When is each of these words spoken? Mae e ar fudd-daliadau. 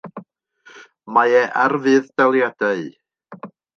Mae 1.17 1.37
e 1.41 1.43
ar 1.65 1.75
fudd-daliadau. 1.83 2.85